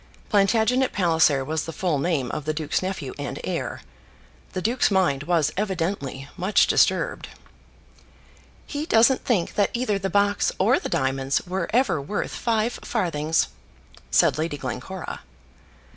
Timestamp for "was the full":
1.45-1.99